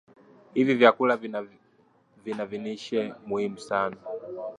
[0.53, 3.97] hivi vyakula vina viinilishe muhimu sana